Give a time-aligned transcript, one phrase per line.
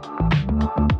[0.00, 0.97] Thank you.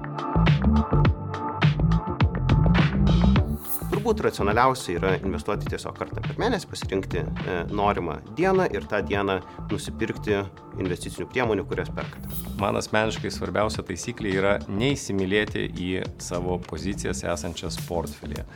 [4.09, 9.35] Turbūt racionaliausia yra investuoti tiesiog kartą per mėnesį, pasirinkti e, norimą dieną ir tą dieną
[9.69, 10.39] nusipirkti
[10.81, 12.31] investicinių priemonių, kurias perkate.
[12.57, 15.91] Man asmeniškai svarbiausia taisyklė yra neįsimylėti į
[16.23, 18.47] savo pozicijas esančias portfelėje.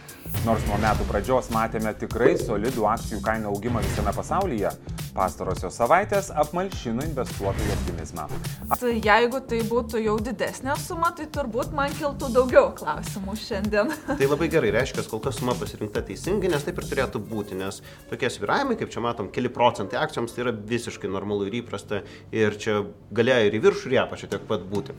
[0.46, 4.72] Nors nuo metų pradžios matėme tikrai solidų akcijų kainų augimą visame pasaulyje,
[5.12, 8.28] pastarosios savaitės apmalšino investuotojų optimizmą.
[8.72, 13.92] Tai jeigu tai būtų jau didesnė suma, tai turbūt man kiltų daugiau klausimų šiandien.
[14.08, 17.80] Tai labai gerai reiškia, kol kas suma pasirinkta teisingai, nes taip ir turėtų būti, nes
[18.10, 22.54] tokie sviravimai, kaip čia matom, keli procentai akcijoms, tai yra visiškai normalu ir įprasta ir
[22.62, 24.94] čia galėjo ir į viršų, ir į apačią tiek pat būti.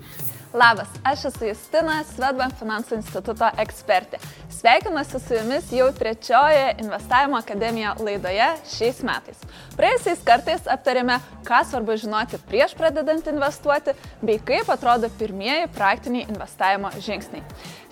[0.53, 4.19] Labas, aš esu Justina, Svetbank finansų instituto ekspertė.
[4.53, 9.39] Sveikinuosi su jumis jau trečioje investavimo akademija laidoje šiais metais.
[9.79, 16.93] Praėjusiais kartais aptarėme, ką svarbu žinoti prieš pradedant investuoti, bei kaip atrodo pirmieji praktiniai investavimo
[16.99, 17.41] žingsniai.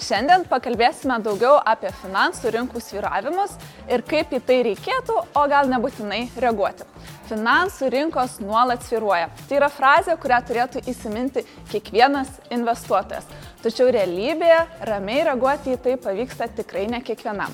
[0.02, 3.54] Šiandien pakalbėsime daugiau apie finansų rinkų sviravimus
[3.92, 6.90] ir kaip į tai reikėtų, o gal nebūtinai reaguoti
[7.32, 9.30] finansų rinkos nuolat sviruoja.
[9.48, 13.30] Tai yra frazė, kurią turėtų įsiminti kiekvienas investuotojas.
[13.64, 17.54] Tačiau realybėje ramiai reaguoti į tai pavyksta tikrai ne kiekvienam.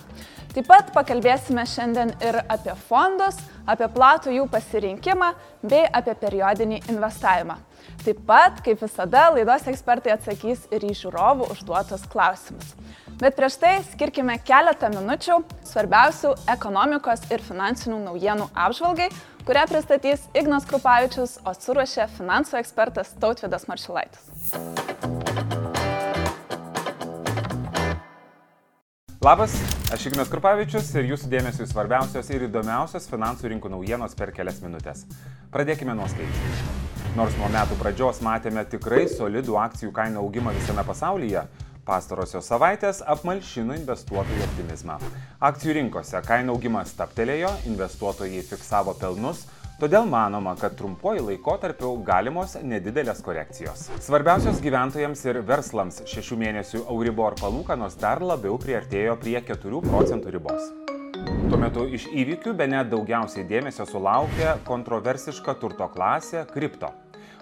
[0.58, 3.36] Taip pat pakalbėsime šiandien ir apie fondus,
[3.70, 5.28] apie platų jų pasirinkimą
[5.62, 7.60] bei apie periodinį investavimą.
[8.02, 12.74] Taip pat, kaip visada, laidos ekspertai atsakys ir į žiūrovų užduotus klausimus.
[13.22, 19.12] Bet prieš tai skirkime keletą minučių svarbiausių ekonomikos ir finansinių naujienų apžvalgai,
[19.46, 25.37] kurią pristatys Ignas Krupavičius, o suruošė finansų ekspertas Tautvidas Maršilaitis.
[29.22, 29.52] Labas,
[29.94, 34.60] aš Ignas Krupavičius ir jūsų dėmesio į svarbiausios ir įdomiausios finansų rinkų naujienos per kelias
[34.62, 35.08] minutės.
[35.50, 36.52] Pradėkime nuo skaičių.
[37.18, 41.48] Nors nuo metų pradžios matėme tikrai solidų akcijų kainų augimą visame pasaulyje,
[41.88, 45.00] Pastarosios savaitės apmalšino investuotojų optimizmą.
[45.50, 49.46] Akcijų rinkose kainų augimas staptelėjo, investuotojai fiksavo pelnus,
[49.82, 53.88] todėl manoma, kad trumpuoju laikotarpiu galimos nedidelės korekcijos.
[54.04, 60.72] Svarbiausios gyventojams ir verslams šešių mėnesių Euribor palūkanos dar labiau priartėjo prie 4 procentų ribos.
[61.48, 66.92] Tuo metu iš įvykių be net daugiausiai dėmesio sulaukė kontroversiška turto klasė- kripto.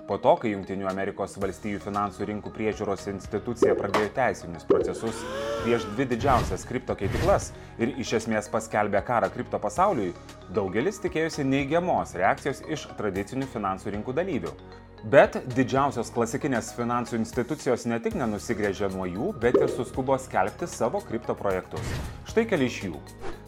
[0.06, 5.24] Po to, kai Junktinių Amerikos valstijų finansų rinkų priežiūros institucija pradėjo teisinius procesus
[5.64, 7.48] prieš dvi didžiausias kripto keitiklas
[7.82, 10.12] ir iš esmės paskelbė karą kripto pasauliui,
[10.54, 14.54] daugelis tikėjosi neigiamos reakcijos iš tradicinių finansų rinkų dalyvių.
[15.10, 21.02] Bet didžiausios klasikinės finansų institucijos ne tik nenusigrėžė nuo jų, bet ir suskubo skelbti savo
[21.02, 21.94] kripto projektus.
[22.30, 23.06] Štai keli iš jų.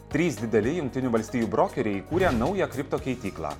[0.09, 3.53] Trys dideli Junktinių valstijų brokeriai įkūrė naują kripto keityklą.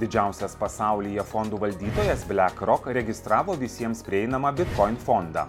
[0.00, 5.44] Didžiausias pasaulyje fondų valdytojas BlackRock registravo visiems prieinamą Bitcoin fondą.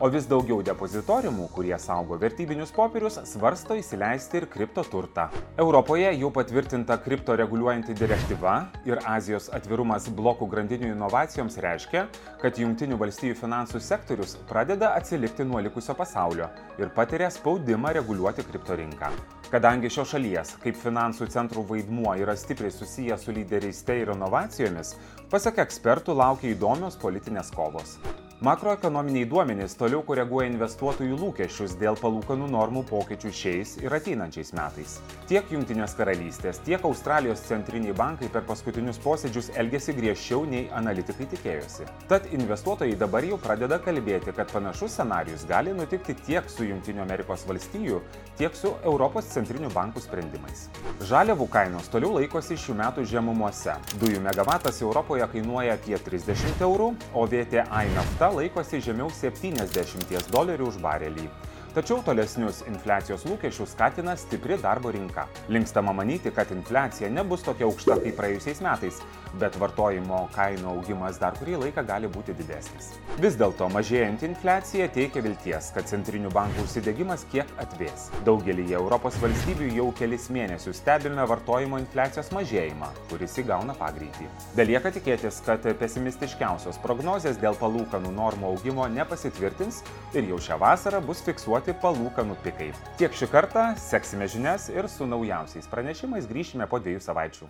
[0.00, 5.28] O vis daugiau depozitoriumų, kurie saugo vertybinius popierius, svarsto įsileisti ir kripto turtą.
[5.60, 8.54] Europoje jau patvirtinta kripto reguliuojanti direktyva
[8.88, 12.06] ir Azijos atvirumas blokų grandinių inovacijoms reiškia,
[12.40, 16.48] kad Junktinių valstybių finansų sektorius pradeda atsilikti nuo likusio pasaulio
[16.80, 19.12] ir patiria spaudimą reguliuoti kripto rinką.
[19.52, 24.96] Kadangi šios šalies kaip finansų centrų vaidmuo yra stipriai susijęs su lyderyste ir inovacijomis,
[25.30, 27.98] pasak ekspertų laukia įdomios politinės kovos.
[28.42, 34.96] Makroekonominiai duomenys toliau koreguoja investuotojų lūkesčius dėl palūkanų normų pokyčių šiais ir ateinančiais metais.
[35.30, 41.86] Tiek Junktinės karalystės, tiek Australijos centriniai bankai per paskutinius posėdžius elgėsi griežčiau nei analitikai tikėjosi.
[42.10, 47.46] Tad investuotojai dabar jau pradeda kalbėti, kad panašus scenarius gali nutikti tiek su Junktinių Amerikos
[47.46, 48.02] valstijų,
[48.42, 50.66] tiek su Europos centrinių bankų sprendimais.
[51.06, 53.78] Žaliavų kainos toliau laikosi šių metų žemumuose.
[54.02, 60.78] Dujų megavatas Europoje kainuoja apie 30 eurų, o VTI nafta laikosi žemiau 70 dolerių už
[60.82, 61.28] barelį.
[61.72, 65.22] Tačiau tolesnius infliacijos lūkesčius skatina stipri darbo rinka.
[65.48, 68.98] Linkstama manyti, kad infliacija nebus tokia aukšta kaip praėjusiais metais,
[69.40, 72.90] bet vartojimo kainų augimas dar kurį laiką gali būti didesnis.
[73.24, 78.10] Vis dėlto mažėjanti infliacija teikia vilties, kad centrinių bankų užsidegimas kiek atvės.
[78.28, 84.28] Daugelį Europos valstybių jau kelis mėnesius stebime vartojimo infliacijos mažėjimą, kuris įgauna pagreitį.
[84.60, 89.80] Belieka tikėtis, kad pesimistiškiausios prognozijas dėl palūkanų normų augimo nepasitvirtins
[90.12, 92.72] ir jau šią vasarą bus fiksuoti palūkanų pikai.
[92.98, 97.46] Tiek šį kartą, seksime žinias ir su naujausiais pranešimais grįšime po dviejų savaičių.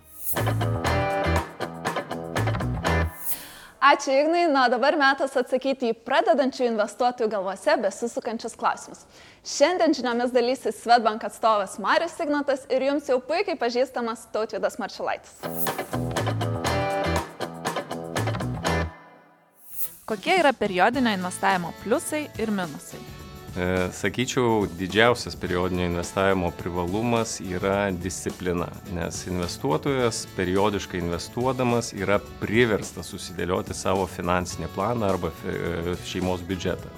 [3.83, 9.01] Ačiū Ignai, na dabar metas atsakyti į pradedančių investuotojų galvose besisukančius klausimus.
[9.43, 15.35] Šiandien žiniomis dalysis Svetbank atstovas Marius Signatas ir jums jau puikiai pažįstamas Tautvidas Maršalaitis.
[20.07, 23.03] Kokie yra periodinio investavimo pliusai ir minusai?
[23.53, 33.77] E, sakyčiau, didžiausias periodinio investavimo privalumas yra disciplina, nes investuotojas periodiškai investuodamas yra priverstas susidėlioti
[33.77, 36.89] savo finansinį planą arba e, šeimos biudžetą.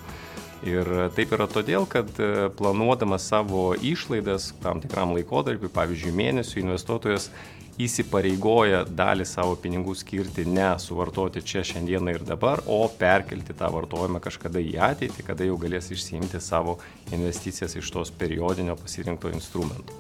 [0.63, 0.87] Ir
[1.17, 7.33] taip yra todėl, kad e, planuodamas savo išlaidas tam tikram laikotarpiu, pavyzdžiui, mėnesių, investuotojas
[7.81, 14.22] įsipareigoja dalį savo pinigų skirti ne suvartoti čia šiandieną ir dabar, o perkelti tą vartojimą
[14.24, 16.77] kažkada į ateitį, kada jau galės išsiimti savo
[17.12, 19.98] investicijas iš tos periodinio pasirinkto instrumento.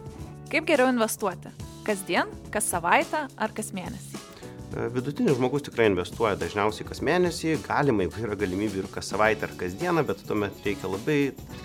[0.51, 1.51] Kaip geriau investuoti?
[1.85, 4.23] Kasdien, kas savaitę ar kas mėnesį?
[4.73, 9.47] E, vidutinis žmogus tikrai investuoja dažniausiai kas mėnesį, galima, jeigu yra galimybė ir kas savaitę
[9.47, 11.17] ar kas dieną, bet tuomet reikia labai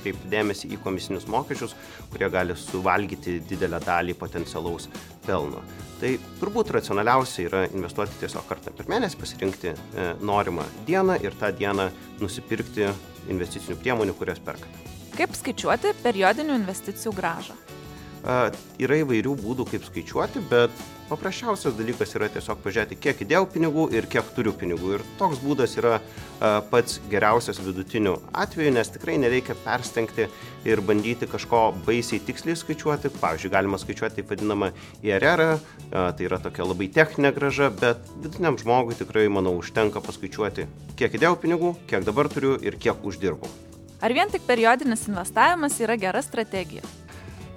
[0.02, 1.74] kreipti dėmesį į komisinius mokesčius,
[2.12, 4.90] kurie gali suvalgyti didelę dalį potencialaus
[5.26, 5.64] pelno.
[6.00, 11.50] Tai turbūt racionaliausia yra investuoti tiesiog kartą per mėnesį, pasirinkti e, norimą dieną ir tą
[11.56, 12.86] dieną nusipirkti
[13.32, 14.86] investicinių priemonių, kurias perkate.
[15.16, 17.56] Kaip skaičiuoti periodinių investicijų gražą?
[18.80, 20.74] Yra įvairių būdų, kaip skaičiuoti, bet
[21.10, 24.92] paprasčiausias dalykas yra tiesiog pažiūrėti, kiek įdėjau pinigų ir kiek turiu pinigų.
[24.96, 25.98] Ir toks būdas yra
[26.70, 30.28] pats geriausias vidutiniu atveju, nes tikrai nereikia perstengti
[30.68, 33.10] ir bandyti kažko baisiai tiksliai skaičiuoti.
[33.20, 34.70] Pavyzdžiui, galima skaičiuoti taip vadinamą
[35.02, 35.58] IRR,
[35.90, 40.68] tai yra tokia labai techninė graža, bet vidutiniam žmogui tikrai, manau, užtenka paskaičiuoti,
[41.00, 43.50] kiek įdėjau pinigų, kiek dabar turiu ir kiek uždirbau.
[44.00, 46.86] Ar vien tik periodinis investavimas yra gera strategija?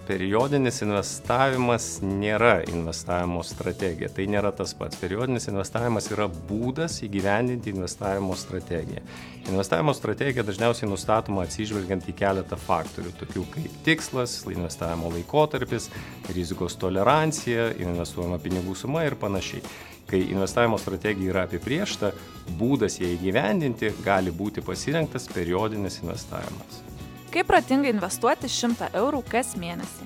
[0.08, 4.10] Periodinis investavimas nėra investavimo strategija.
[4.14, 5.00] Tai nėra tas pats.
[5.00, 9.04] Periodinis investavimas yra būdas įgyvendinti investavimo strategiją.
[9.52, 15.90] Investavimo strategija dažniausiai nustatoma atsižvelgiant į keletą faktorių, tokių kaip tikslas, investavimo laikotarpis,
[16.36, 19.64] rizikos tolerancija, investuojama pinigų suma ir panašiai.
[20.08, 22.12] Kai investavimo strategija yra apibriešta,
[22.60, 26.84] būdas ją įgyvendinti gali būti pasirinktas periodinis investavimas.
[27.34, 30.06] Kaip protingai investuoti 100 eurų kas mėnesį?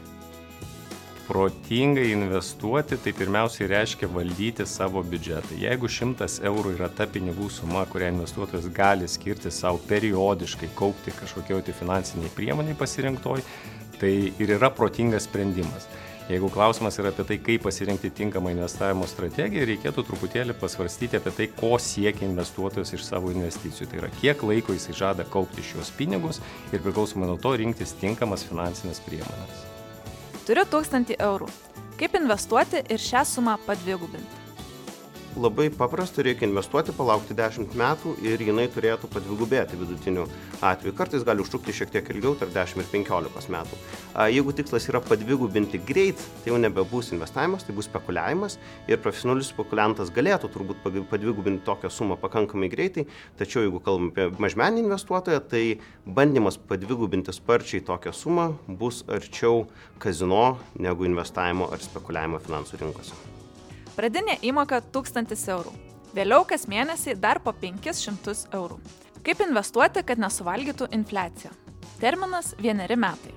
[1.27, 5.57] Protingai investuoti tai pirmiausiai reiškia valdyti savo biudžetą.
[5.59, 11.65] Jeigu 100 eurų yra ta pinigų suma, kurią investuotojas gali skirti savo periodiškai kaupti kažkokioj
[11.67, 13.43] tai finansiniai priemoniai pasirinktoj,
[13.99, 15.91] tai ir yra protingas sprendimas.
[16.27, 21.45] Jeigu klausimas yra apie tai, kaip pasirinkti tinkamą investavimo strategiją, reikėtų truputėlį pasvarstyti apie tai,
[21.55, 23.87] ko siekia investuotojas iš savo investicijų.
[23.87, 26.41] Tai yra, kiek laiko jisai žada kaupti šios pinigus
[26.73, 29.63] ir priklausomai nuo to rinktis tinkamas finansinės priemonės.
[30.43, 31.47] Turiu 1000 eurų.
[31.97, 34.46] Kaip investuoti ir šią sumą padvigubinti?
[35.35, 40.25] Labai paprasta, reikia investuoti, palaukti 10 metų ir jinai turėtų padvigubėti vidutiniu
[40.65, 40.95] atveju.
[40.97, 43.79] Kartais gali užtrukti šiek tiek ilgiau, tarp 10 ir 15 metų.
[44.33, 48.57] Jeigu tikslas yra padvigubinti greit, tai jau nebebus investavimas, tai bus spekuliavimas
[48.89, 53.07] ir profesionalus spekuliantas galėtų turbūt padvigubinti tokią sumą pakankamai greitai,
[53.37, 55.63] tačiau jeigu kalbame apie mažmenį investuotoją, tai
[56.05, 59.67] bandymas padvigubinti sparčiai tokią sumą bus arčiau
[60.01, 63.36] kazino negu investavimo ar spekuliavimo finansų rinkose.
[63.97, 65.71] Pradinė įmoka 1000 eurų.
[66.13, 68.77] Vėliau kas mėnesį dar po 500 eurų.
[69.25, 71.49] Kaip investuoti, kad nesuvalgytų infliacija?
[71.97, 73.33] Terminas vieneri metai.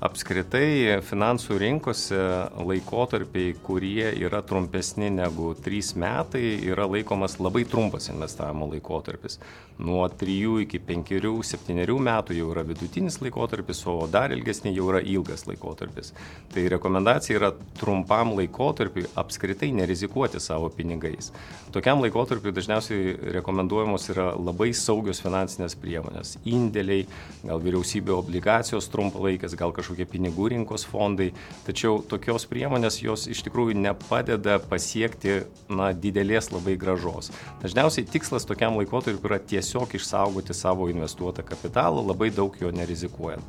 [0.00, 2.16] Apskritai finansų rinkose
[2.56, 9.36] laikotarpiai, kurie yra trumpesni negu 3 metai, yra laikomas labai trumpas investavimo laikotarpis.
[9.76, 15.44] Nuo 3 iki 5-7 metų jau yra vidutinis laikotarpis, o dar ilgesnį jau yra ilgas
[15.50, 16.14] laikotarpis.
[16.54, 21.28] Tai rekomendacija yra trumpam laikotarpiui apskritai nerizikuoti savo pinigais.
[21.76, 26.38] Tokiam laikotarpiui dažniausiai rekomenduojamos yra labai saugios finansinės priemonės.
[26.48, 27.04] Indėliai,
[27.44, 31.32] gal vyriausybė obligacijos trumpalaikės, gal kažkokie kažkokie pinigų rinkos fondai,
[31.66, 37.30] tačiau tokios priemonės jos iš tikrųjų nepadeda pasiekti na, didelės labai gražos.
[37.62, 43.44] Dažniausiai tikslas tokiam laikotarpiu yra tiesiog išsaugoti savo investuotą kapitalą, labai daug jo nerizikuojant.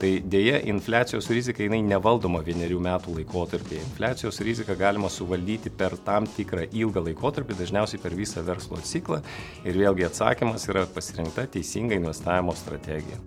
[0.00, 3.82] Tai dėja, infliacijos rizika jinai nevaldoma vienerių metų laikotarpį.
[3.82, 9.20] Infliacijos riziką galima suvaldyti per tam tikrą ilgą laikotarpį, dažniausiai per visą verslo ciklą.
[9.68, 13.20] Ir vėlgi atsakymas yra pasirinkta teisinga investavimo strategija.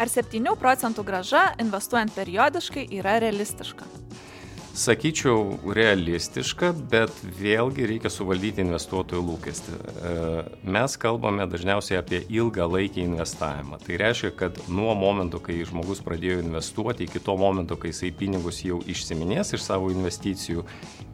[0.00, 3.84] Ar 7 procentų graža investuojant periodiškai yra realistiška?
[4.72, 9.72] Sakyčiau, realistiška, bet vėlgi reikia suvaldyti investuotojų lūkestį.
[9.76, 10.12] E,
[10.64, 13.76] mes kalbame dažniausiai apie ilgą laikį investavimą.
[13.84, 18.62] Tai reiškia, kad nuo momento, kai žmogus pradėjo investuoti, iki to momento, kai jisai pinigus
[18.64, 20.64] jau išsiminės iš savo investicijų,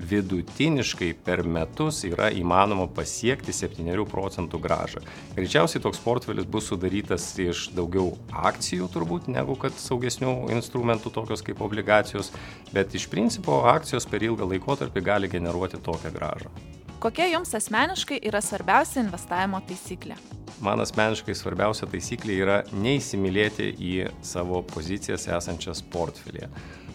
[0.07, 5.03] vidutiniškai per metus yra įmanoma pasiekti 7 procentų gražą.
[5.35, 11.59] Greičiausiai toks portfelis bus sudarytas iš daugiau akcijų turbūt, negu kad saugesnių instrumentų, tokios kaip
[11.67, 12.31] obligacijos,
[12.71, 16.53] bet iš principo akcijos per ilgą laikotarpį gali generuoti tokią gražą.
[16.99, 20.17] Kokia jums asmeniškai yra svarbiausia investavimo taisyklė?
[20.65, 23.93] Man asmeniškai svarbiausia taisyklė yra neįsimylėti į
[24.27, 26.49] savo pozicijas esančias portfelėje.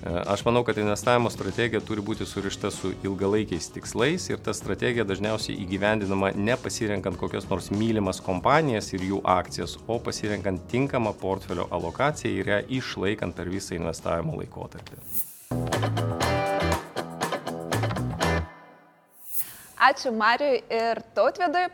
[0.04, 5.56] Aš manau, kad investavimo strategija turi būti surišta su ilgalaikiais tikslais ir ta strategija dažniausiai
[5.64, 12.36] įgyvendinama ne pasirenkant kokias nors mylimas kompanijas ir jų akcijas, o pasirenkant tinkamą portfelio alokaciją
[12.36, 15.00] ir ją išlaikant per visą investavimo laikotarpį.
[19.84, 21.66] Ačiū Mariui ir Tautvidui.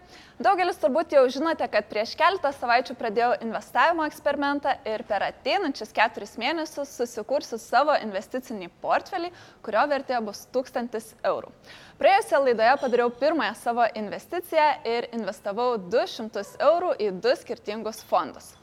[0.41, 6.33] Daugelis turbūt jau žinote, kad prieš keletą savaičių pradėjau investavimo eksperimentą ir per ateinančius keturis
[6.41, 9.29] mėnesius susikursiu savo investicinį portfelį,
[9.65, 11.51] kurio vertė bus 1000 eurų.
[11.99, 18.55] Praėjusią laidoje padariau pirmąją savo investiciją ir investavau 200 eurų į du skirtingus fondus.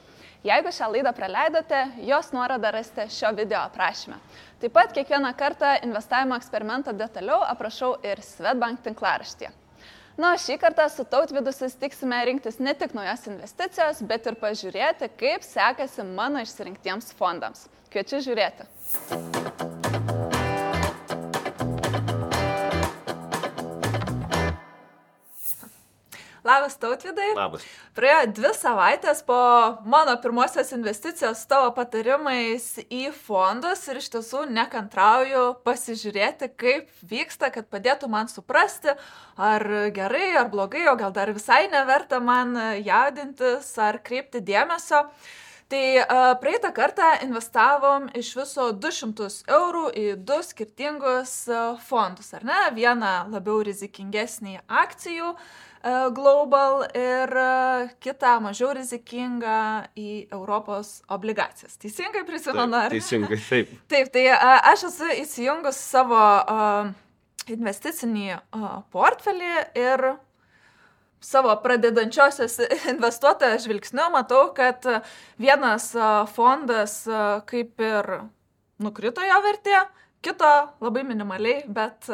[0.45, 4.19] Jeigu šią laidą praleidote, jos nuorodą rasite šio video aprašyme.
[4.61, 9.52] Taip pat kiekvieną kartą investavimo eksperimento detaliau aprašau ir Svetbank tinklaraštyje.
[10.16, 15.45] Na, šį kartą su tautvidu susitiksime rinktis ne tik naujas investicijos, bet ir pažiūrėti, kaip
[15.45, 17.69] sekasi mano išsirinktiems fondams.
[17.93, 19.75] Kviečiu žiūrėti.
[26.56, 27.34] Labas tautvidai.
[27.36, 27.64] Labas.
[27.96, 29.36] Praėjo dvi savaitės po
[29.92, 37.68] mano pirmosios investicijos tavo patarimais į fondus ir iš tiesų nekantrauju pasižiūrėti, kaip vyksta, kad
[37.68, 38.94] padėtų man suprasti,
[39.36, 45.04] ar gerai, ar blogai, o gal dar visai neverta man jaudintis ar kreipti dėmesio.
[45.66, 52.46] Tai uh, praeitą kartą investavom iš viso 200 eurų į du skirtingus uh, fondus, ar
[52.46, 52.60] ne?
[52.76, 55.34] Vieną labiau rizikingesnį akcijų
[56.11, 61.76] Global ir uh, kitą mažiau rizikingą į Europos obligacijas.
[61.78, 62.90] Teisingai prisimenu, ar?
[62.90, 63.71] Teisingai, taip.
[63.93, 66.23] Taip, tai uh, aš esu įsijungus savo
[67.47, 68.40] investicinį
[68.90, 70.02] portfelį ir
[71.23, 72.59] savo pradedančiosios
[72.95, 74.83] investuotojo žvilgsniu matau, kad
[75.38, 75.93] vienas
[76.35, 76.99] fondas
[77.47, 78.11] kaip ir
[78.83, 79.87] nukrito jo vertė,
[80.19, 80.52] kito
[80.83, 82.11] labai minimaliai, bet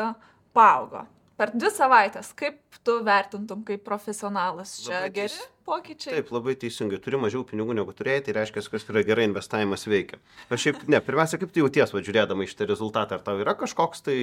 [0.53, 1.07] paaugo.
[1.41, 6.19] Per dvi savaitės, kaip tu vertintum kaip profesionalas, čia Labai geri pokyčiai?
[6.19, 6.99] Taip, labai teisingai.
[7.03, 10.21] Turi mažiau pinigų negu turėjai, tai reiškia, kad yra gerai investavimas veikia.
[10.53, 13.57] Aš šiaip, ne, pirmiausia, kaip tu jauties, va, žiūrėdama iš tą rezultatą, ar tau yra
[13.59, 14.19] kažkoks tai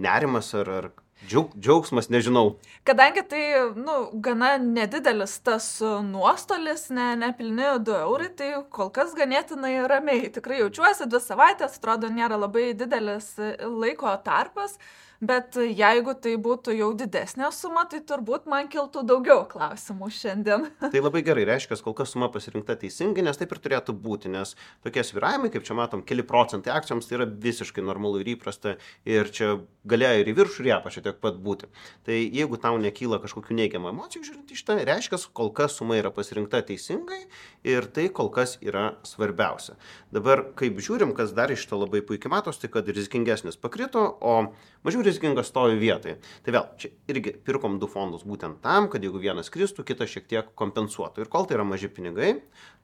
[0.00, 0.90] nerimas ar, ar
[1.26, 2.54] džiaug, džiaugsmas, nežinau.
[2.88, 3.42] Kadangi tai,
[3.76, 10.30] nu, gana nedidelis tas nuostolis, ne, nepilni 2 eurai, tai kol kas ganėtinai ramiai.
[10.34, 14.78] Tikrai jaučiuosi, dvi savaitės, atrodo, nėra labai didelis laiko tarpas,
[15.20, 20.68] bet jeigu tai būtų jau didesnė suma, tai turbūt man kiltų daugiau klausimų šiandien.
[20.92, 24.54] Tai labai gerai, reiškia, kol kas suma pasirinkta teisingai, nes taip ir turėtų būti, nes
[24.86, 28.76] tokie sviravimai, kaip čia matom, keli procentai akcijoms, tai yra visiškai normalu ir įprasta
[29.08, 29.56] ir čia
[29.88, 31.70] galėjo ir į viršų, ir į apačią tiek pat būti.
[32.06, 36.12] Tai jeigu tau nekyla kažkokių neigiamų emocijų žiūrint iš tą, reiškia, kol kas suma yra
[36.14, 37.24] pasirinkta teisingai
[37.66, 39.78] ir tai kol kas yra svarbiausia.
[40.14, 44.52] Dabar, kaip žiūrim, kas dar iš to labai puikiai matos, tai kad rizikingesnis pakrito, o
[44.86, 46.18] mažiau rizikingas stovi vietoje.
[46.46, 50.28] Tai vėl, čia irgi pirkom du fondus būtent tam, kad jeigu vienas kristų, kitas šiek
[50.30, 51.24] tiek kompensuotų.
[51.24, 52.36] Ir kol tai yra maži pinigai,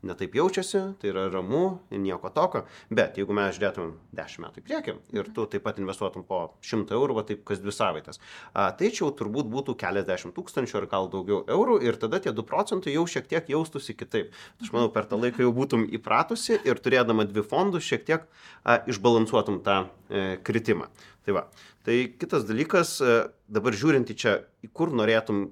[0.04, 2.64] netaip jaučiasi, tai yra ramu, nieko tokio.
[2.94, 6.94] Bet jeigu mes žiūrėtumėm 10 metų į priekį ir tu taip pat investuotum po 100
[6.96, 8.20] eurų, va taip kas dvi savaitės,
[8.52, 12.34] a, tai čia jau turbūt būtų keliasdešimt tūkstančių ar gal daugiau eurų ir tada tie
[12.34, 14.34] 2 procentai jau šiek tiek jaustųsi kitaip.
[14.62, 18.28] Aš manau, per tą laiką jau būtum įpratusi ir turėdama dvi fondus šiek tiek
[18.62, 20.90] a, išbalansuotum tą e, kritimą.
[21.24, 21.44] Tai va.
[21.84, 25.46] Tai kitas dalykas, e, dabar žiūrint į čia, į kur norėtum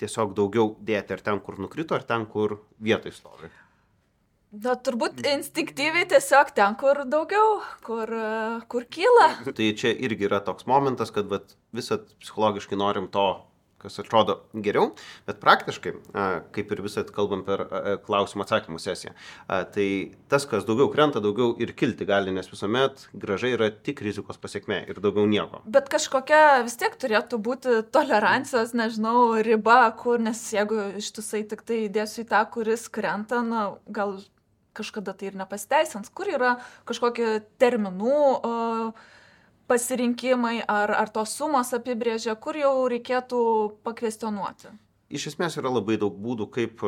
[0.00, 3.50] tiesiog daugiau dėti, ar ten, kur nukrito, ar ten, kur vietoj stovi.
[4.56, 9.28] Na, turbūt instinktyviai tiesiog ten, kur daugiau, kur, uh, kur kyla.
[9.48, 13.26] Tai čia irgi yra toks momentas, kad vat, visat psichologiškai norim to,
[13.82, 14.90] kas atrodo geriau,
[15.28, 15.92] bet praktiškai,
[16.56, 17.64] kaip ir visat kalbam per
[18.06, 19.12] klausimų atsakymų sesiją,
[19.46, 19.88] tai
[20.32, 24.82] tas, kas daugiau krenta, daugiau ir kilti gali, nes visuomet gražai yra tik rizikos pasiekmė
[24.90, 25.62] ir daugiau nieko.
[25.68, 31.84] Bet kažkokia vis tiek turėtų būti tolerancijos, nežinau, riba, kur, nes jeigu ištisai tik tai
[31.90, 34.18] įdėsiu į tą, kuris krenta, na, gal
[34.76, 36.12] kažkada tai ir nepasiteisins.
[36.12, 36.56] Kur yra
[36.88, 39.06] kažkokie terminų uh,
[39.70, 43.40] pasirinkimai, ar, ar tos sumos apibrėžia, kur jau reikėtų
[43.86, 44.74] pakvestionuoti?
[45.12, 46.82] Iš esmės yra labai daug būdų, kaip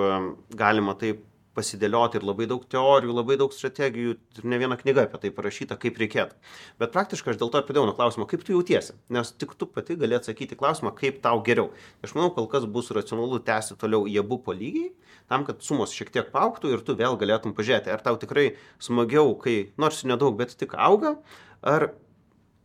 [0.58, 1.22] galima taip
[1.58, 5.78] pasidėlioti ir labai daug teorijų, labai daug strategijų ir ne viena knyga apie tai parašyta,
[5.80, 6.38] kaip reikėtų.
[6.80, 9.68] Bet praktiškai aš dėl to ir pradėjau nuo klausimo, kaip tu jautiesi, nes tik tu
[9.70, 11.72] pati gali atsakyti klausimą, kaip tau geriau.
[12.06, 14.92] Aš manau, kol kas bus racionalu tęsti toliau jie abu po lygiai,
[15.30, 19.34] tam, kad sumos šiek tiek pauktų ir tu vėl galėtum pažiūrėti, ar tau tikrai smagiau,
[19.42, 21.16] kai nors nedaug, bet tik auga,
[21.62, 21.90] ar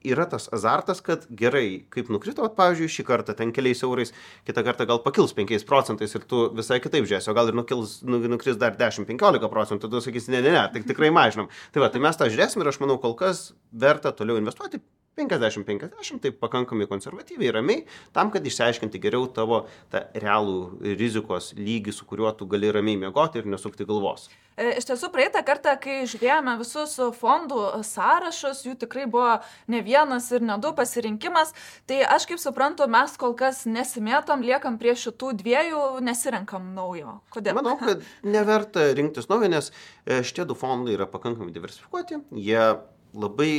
[0.07, 4.13] yra tas azartas, kad gerai, kaip nukrito, vat, pavyzdžiui, šį kartą ten keliais eurais,
[4.48, 8.00] kitą kartą gal pakils 5 procentais ir tu visai kitaip žiūrėsi, o gal ir nukils,
[8.07, 11.51] nu, nukris dar 10-15 procentų, tu sakysi, ne, ne, ne, tai tikrai mažinam.
[11.75, 14.81] Tai va, tai mes tą žiūrėsim ir aš manau, kol kas verta toliau investuoti
[15.17, 17.84] 50-50, tai pakankamai konservatyviai, ramiai,
[18.15, 23.41] tam, kad išsiaiškinti geriau tavo tą realų rizikos lygį, su kuriuo tu gali ramiai miegoti
[23.41, 24.32] ir nesukti galvos.
[24.53, 29.39] E, iš tiesų, praeitą kartą, kai žiūrėjome visus fondų sąrašus, jų tikrai buvo
[29.70, 31.53] ne vienas ir ne du pasirinkimas,
[31.89, 37.20] tai aš kaip suprantu, mes kol kas nesimėtom, liekam prie šitų dviejų, nesirenkam naujo.
[37.34, 37.58] Kodėl?
[37.58, 39.72] Manau, kad neverta rinktis naujo, nes
[40.05, 42.65] e, šitie du fondai yra pakankamai diversifikuoti, jie
[43.13, 43.53] labai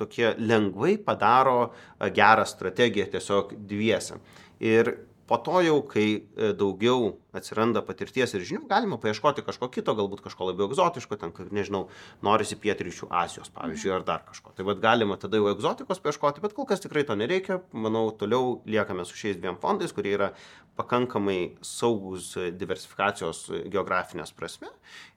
[0.00, 1.72] tokie lengvai padaro
[2.14, 4.20] gerą strategiją tiesiog dviese.
[4.64, 4.94] Ir
[5.26, 10.20] po to jau, kai e, daugiau atsiranda patirties ir žinių, galima paieškoti kažko kito, galbūt
[10.24, 11.86] kažko labiau egzotiško, ten, nežinau,
[12.24, 14.52] norisi pietryčių Azijos, pavyzdžiui, ar dar kažko.
[14.56, 17.62] Tai vad galima tada jau egzotikos paieškoti, bet kol kas tikrai to nereikia.
[17.72, 20.32] Manau, toliau liekame su šiais dviem fondais, kurie yra
[20.78, 24.68] pakankamai saugus diversifikacijos geografinės prasme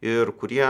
[0.05, 0.67] ir kurie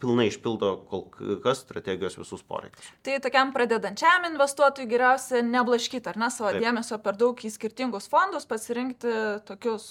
[0.00, 1.06] pilnai išpildo kol
[1.44, 2.90] kas strategijos visus poreikius.
[3.06, 6.64] Tai tokiam pradedančiam investuotojui geriausia neblaškyti, ar ne, savo Taip.
[6.64, 9.14] dėmesio per daug į skirtingus fondus, pasirinkti
[9.48, 9.88] tokius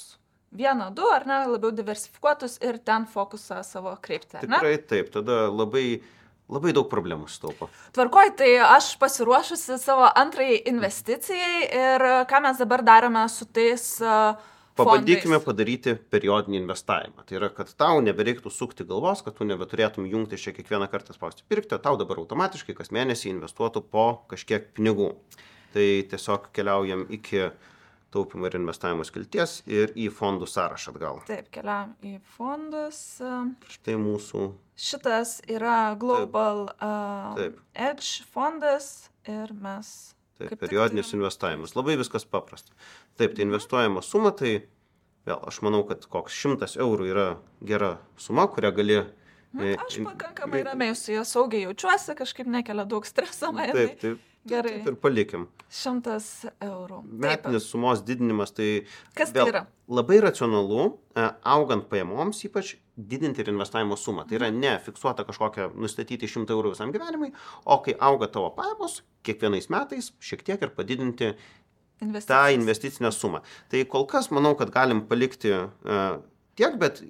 [0.56, 4.40] vieną, du, ar ne, labiau diversifikuotus ir ten fokusą savo kreipti.
[4.42, 6.02] Tikrai taip, tada labai
[6.50, 7.70] labai daug problemų sutaupo.
[7.94, 14.34] Tvarkoj, tai aš pasiruošusi savo antrai investicijai ir ką mes dabar darome su tais uh,
[14.80, 15.46] Pabandykime fondais.
[15.46, 17.26] padaryti periodinį investavimą.
[17.28, 21.46] Tai yra, kad tau nebereiktų sukti galvos, kad tu nebeturėtum jungti čia kiekvieną kartą spausti
[21.50, 25.14] pirkti, tau dabar automatiškai kas mėnesį investuotų po kažkiek pinigų.
[25.74, 27.50] Tai tiesiog keliaujam iki
[28.10, 31.22] taupimo ir investavimo skilties ir į fondų sąrašą atgal.
[31.30, 33.02] Taip, keliam į fondus.
[33.76, 34.48] Štai mūsų.
[34.80, 36.80] Šitas yra Global Taip.
[36.82, 37.60] Uh, Taip.
[37.76, 41.76] Edge fondas ir mes Taip, Kaip periodinis investavimas.
[41.76, 42.72] Labai viskas paprasta.
[43.20, 44.54] Taip, tai investuojama suma, tai
[45.28, 47.26] vėl aš manau, kad koks šimtas eurų yra
[47.68, 53.08] gera suma, kurią gali e, aš pakankamai ramiai su juo saugiai jaučiuosi, kažkaip nekelia daug
[53.10, 53.52] streso.
[53.56, 54.24] Man, taip, taip.
[54.48, 54.78] Gerai.
[54.80, 55.48] Taip ir palikim.
[55.70, 56.28] Šimtas
[56.64, 57.02] eurų.
[57.26, 58.86] Metinis sumos didinimas, tai...
[59.18, 59.66] Kas tai yra?
[59.92, 60.86] Labai racionalu,
[61.18, 64.26] e, augant pajamoms, ypač didinti ir investavimo sumą.
[64.30, 67.34] Tai yra ne fiksuota kažkokia nustatyti 100 eurų visam gyvenimui,
[67.66, 71.34] o kai auga tavo pajamos, kiekvienais metais šiek tiek ir padidinti
[72.00, 73.44] tą investicinę sumą.
[73.72, 76.20] Tai kol kas manau, kad galim palikti uh,
[76.56, 77.04] tiek, bet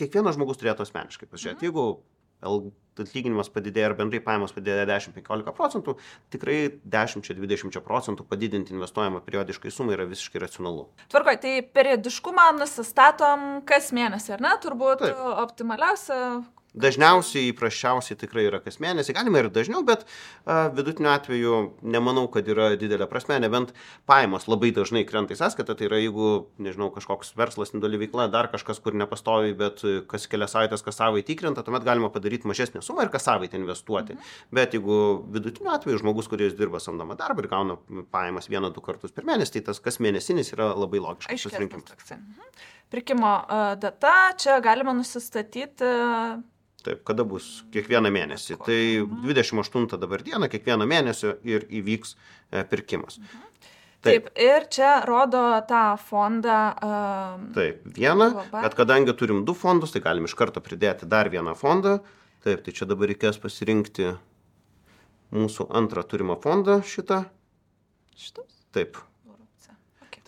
[0.00, 1.60] kiekvienas žmogus turėtų asmeniškai pasižiūrėti.
[1.60, 1.68] Mhm.
[1.68, 2.72] Jeigu
[3.04, 5.96] atlyginimas padidėja ir bendrai pajamos padidėja 10-15 procentų,
[6.34, 10.86] tikrai 10-20 procentų padidinti investuojamą periodiškai sumą yra visiškai racionalu.
[11.12, 14.54] Tvarkoj, tai periodiškumą nusistatom kas mėnesį, ar ne?
[14.62, 15.20] Turbūt Taip.
[15.44, 16.20] optimaliausia,
[16.70, 20.04] Dažniausiai, įprasčiausiai tikrai yra kas mėnesį, galima ir dažniau, bet
[20.46, 23.72] a, vidutiniu atveju nemanau, kad yra didelė prasme, nebent
[24.06, 26.28] pajamos labai dažnai krenta į sąskaitą, tai yra jeigu,
[26.62, 31.34] nežinau, kažkoks verslas, nedali veikla, dar kažkas, kur nepastovi, bet kas kelias savaitės, kas savaitę
[31.34, 34.14] įkrenta, tuomet galima padaryti mažesnę sumą ir kas savaitę investuoti.
[34.14, 34.38] Mhm.
[34.60, 35.00] Bet jeigu
[35.34, 37.80] vidutiniu atveju žmogus, kuris dirba samdomą darbą ir gauna
[38.14, 42.14] pajamas vieną, du kartus per mėnesį, tai tas kas mėnesinis yra labai logiškas pasirinkimas.
[42.14, 42.54] Mhm.
[42.90, 43.34] Pirkimo
[43.82, 45.90] data, čia galima nusistatyti
[46.86, 48.56] Taip, kada bus kiekvieną mėnesį.
[48.64, 48.80] Tai
[49.26, 53.20] 28 dabar dieną, kiekvieną mėnesį ir įvyks e, pirkimas.
[53.20, 53.46] Mhm.
[54.00, 54.14] Taip.
[54.14, 56.56] Taip, ir čia rodo tą fondą.
[56.80, 61.52] Um, Taip, vieną, bet kadangi turim du fondus, tai galim iš karto pridėti dar vieną
[61.52, 61.98] fondą.
[62.40, 64.14] Taip, tai čia dabar reikės pasirinkti
[65.36, 67.26] mūsų antrą turimą fondą šitą.
[68.16, 68.56] Šitas?
[68.72, 68.96] Taip.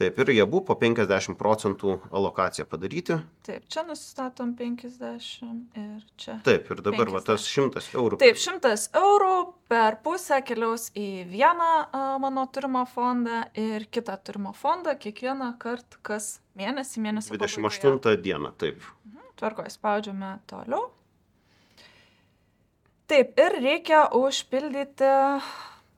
[0.02, 3.20] Taip, ir jie buvo po 50 procentų alokaciją padaryti.
[3.46, 6.40] Taip, čia nusistatom 50 ir čia.
[6.42, 7.14] Taip, ir dabar 50.
[7.14, 8.18] va, tas 100 eurų.
[8.18, 9.36] Taip, 100 eurų
[9.70, 16.02] per pusę keliaus į vieną a, mano turimą fondą ir kitą turimą fondą kiekvieną kartą,
[16.02, 17.36] kas mėnesį, mėnesį.
[17.38, 18.22] 28 pabaigoje.
[18.26, 18.82] dieną, taip.
[19.06, 20.88] Mhm, Tvarko, spaudžiame toliau.
[23.06, 25.14] Taip, ir reikia užpildyti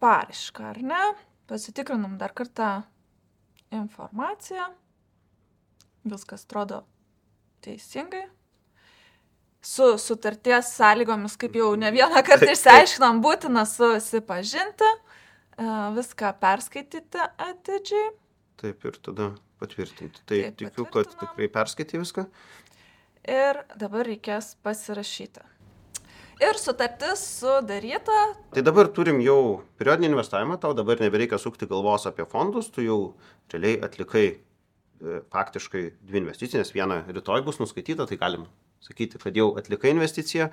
[0.04, 1.04] paraišką, ar ne?
[1.48, 2.82] Pasitikrinam dar kartą
[3.76, 4.66] informaciją.
[6.04, 6.82] Viskas atrodo
[7.64, 8.26] teisingai.
[9.64, 18.10] Su sutarties sąlygomis, kaip jau ne vieną kartą išsiaiškinom, būtina susipažinti, e, viską perskaityti atidžiai.
[18.60, 19.30] Taip ir tada
[19.62, 20.20] patvirtinti.
[20.28, 22.26] Tai Taip, tikiu, kad tikrai perskaitai viską.
[23.24, 25.53] Ir dabar reikės pasirašyti
[26.42, 28.18] ir sutartis sudaryta.
[28.54, 32.98] Tai dabar turim jau periodinį investavimą, tau dabar nebereikia sukti galvos apie fondus, tu jau
[33.52, 38.48] realiai atlikai e, faktiškai dvi investicinės, viena rytoj bus nuskaityta, tai galim
[38.84, 40.50] sakyti, kad jau atlikai investiciją,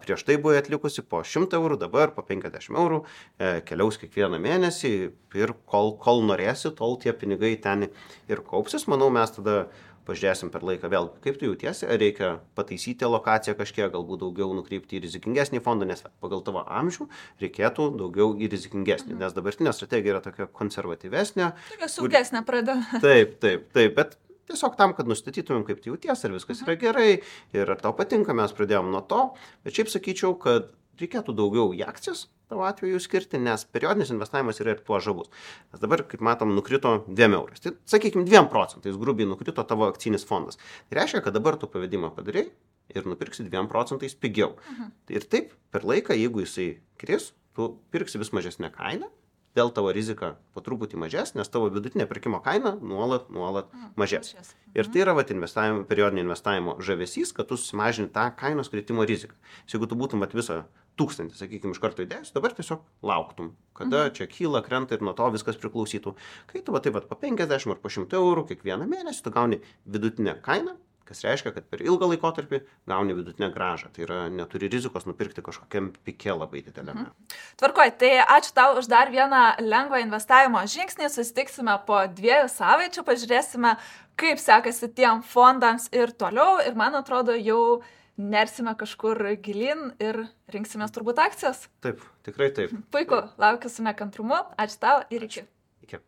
[0.00, 3.02] prieš tai buvai atlikusi po 100 eurų, dabar po 50 eurų,
[3.36, 4.92] e, keliaus kiekvieną mėnesį
[5.40, 7.90] ir kol, kol norėsi, tol tie pinigai ten
[8.30, 8.86] ir kaupsis.
[8.90, 9.66] Manau, mes tada
[10.08, 14.98] pažiūrėsim per laiką vėl, kaip tu jautiesi, ar reikia pataisyti lokaciją kažkiek, galbūt daugiau nukreipti
[14.98, 17.08] į rizikingesnį fondą, nes pagal tavo amžių
[17.42, 21.52] reikėtų daugiau į rizikingesnį, nes dabartinė strategija yra tokia konservatyvesnė.
[21.74, 22.80] Tokia saugesnė pradeda.
[23.04, 24.18] Taip, taip, taip, bet
[24.50, 27.10] Tiesiog tam, kad nustatytumėm, kaip tai jauties, ar viskas yra gerai
[27.54, 29.20] ir ar tau patinka, mes pradėjom nuo to.
[29.62, 34.74] Bet šiaip sakyčiau, kad reikėtų daugiau į akcijas tavo atveju skirti, nes periodinis investavimas yra
[34.74, 35.30] ir tuo žavus.
[35.70, 37.62] Nes dabar, kaip matom, nukrito 2 eurais.
[37.62, 40.58] Tai sakykime, 2 procentais grubiai nukrito tavo akcinis fondas.
[40.90, 42.48] Tai reiškia, kad dabar tu pavedimą padarai
[42.90, 44.56] ir nupirksi 2 procentais pigiau.
[44.72, 44.90] Mhm.
[45.14, 49.10] Ir taip, per laiką, jeigu jisai kris, tu pirksi vis mažesnę kainą
[49.56, 54.34] vėl tavo rizika po truputį mažės, nes tavo vidutinė pirkimo kaina nuolat, nuolat mm, mažės.
[54.76, 59.34] Ir tai yra vat, investavimo, periodinio investavimo žavesys, kad tu sumažini tą kainos kritimo riziką.
[59.70, 60.62] Jeigu tu būtum at visą
[61.00, 64.14] tūkstantį, sakykime, iš karto įdėjus, dabar tiesiog lauktum, kada mhm.
[64.18, 66.14] čia kyla, krenta ir nuo to viskas priklausytų.
[66.50, 69.60] Kai tu va taip pat po 50 ar po 100 eurų kiekvieną mėnesį tu gauni
[69.88, 70.76] vidutinę kainą,
[71.10, 73.90] kas reiškia, kad per ilgą laikotarpį gauni vidutinę gražą.
[73.94, 77.08] Tai yra neturi rizikos nupirkti kažkokiam pike labai dideliame.
[77.08, 77.38] Mhm.
[77.60, 81.10] Tvarkoj, tai ačiū tau už dar vieną lengvą investavimo žingsnį.
[81.10, 83.74] Susitiksime po dviejų savaičių, pažiūrėsime,
[84.20, 86.60] kaip sekasi tiem fondams ir toliau.
[86.62, 87.82] Ir man atrodo, jau
[88.20, 91.66] nersime kažkur gilin ir rinksimės turbūt akcijas.
[91.84, 92.74] Taip, tikrai taip.
[92.92, 94.44] Puiku, laukiu su nekantrumu.
[94.60, 95.48] Ačiū tau ir iki.
[95.88, 96.04] Iki.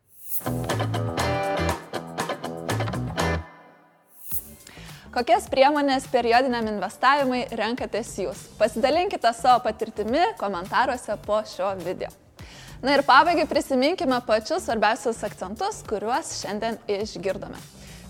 [5.12, 8.38] Kokias priemonės periodiniam investavimui renkatės jūs?
[8.56, 12.08] Pasidalinkite savo patirtimi komentaruose po šio video.
[12.80, 17.60] Na ir pabaigai prisiminkime pačius svarbiausius akcentus, kuriuos šiandien išgirdome.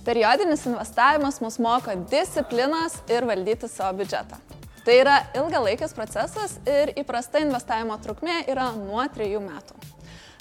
[0.06, 4.38] Periodinis investavimas mus moko disciplinos ir valdyti savo biudžetą.
[4.86, 9.82] Tai yra ilgalaikis procesas ir įprasta investavimo trukmė yra nuo 3 metų.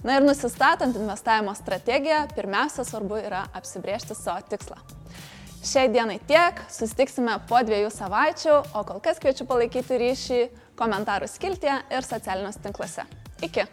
[0.05, 4.77] Na ir nusistatant investavimo strategiją, pirmiausia svarbu yra apsibriežti savo tikslą.
[5.61, 10.39] Šiai dienai tiek, susitiksime po dviejų savaičių, o kol kas kviečiu palaikyti ryšį
[10.79, 13.05] komentarų skiltyje ir socialiniuose tinkluose.
[13.45, 13.67] Iki!